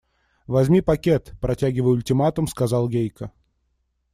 [0.47, 3.31] –Возьми пакет,– протягивая ультиматум, сказал Гейка.